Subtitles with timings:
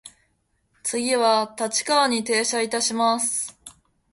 [0.81, 3.55] 次は立川に停車いたします。